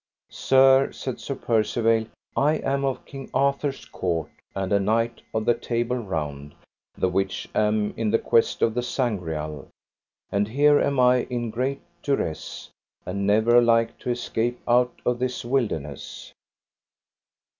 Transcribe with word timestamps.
Sir, 0.31 0.91
said 0.91 1.19
Sir 1.19 1.35
Percivale, 1.35 2.07
I 2.35 2.55
am 2.55 2.83
of 2.83 3.05
King 3.05 3.29
Arthur's 3.35 3.85
court, 3.85 4.31
and 4.55 4.73
a 4.73 4.79
knight 4.79 5.21
of 5.31 5.45
the 5.45 5.53
Table 5.53 5.97
Round, 5.97 6.55
the 6.97 7.07
which 7.07 7.47
am 7.53 7.93
in 7.95 8.09
the 8.09 8.17
quest 8.17 8.63
of 8.63 8.73
the 8.73 8.81
Sangreal; 8.81 9.67
and 10.31 10.47
here 10.47 10.79
am 10.79 10.99
I 10.99 11.25
in 11.29 11.51
great 11.51 11.81
duresse, 12.01 12.69
and 13.05 13.27
never 13.27 13.61
like 13.61 13.95
to 13.99 14.09
escape 14.09 14.59
out 14.67 14.91
of 15.05 15.19
this 15.19 15.45
wilderness. 15.45 16.33